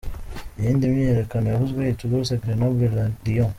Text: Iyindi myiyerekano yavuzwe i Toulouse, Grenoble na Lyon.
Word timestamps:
Iyindi 0.59 0.83
myiyerekano 0.91 1.45
yavuzwe 1.49 1.81
i 1.85 1.95
Toulouse, 1.99 2.39
Grenoble 2.41 2.87
na 2.97 3.05
Lyon. 3.25 3.49